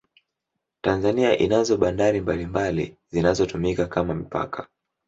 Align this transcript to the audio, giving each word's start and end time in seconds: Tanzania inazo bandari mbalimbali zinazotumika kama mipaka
Tanzania 0.81 1.37
inazo 1.37 1.77
bandari 1.77 2.21
mbalimbali 2.21 2.95
zinazotumika 3.11 3.87
kama 3.87 4.13
mipaka 4.15 4.67